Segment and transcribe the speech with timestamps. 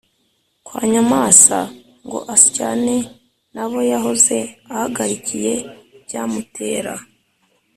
[0.65, 1.59] kwa Nyamwasa
[2.05, 2.95] ngo asyane
[3.53, 4.37] n’abo yahoze
[4.71, 5.53] ahagarikiye
[6.03, 6.93] byamutera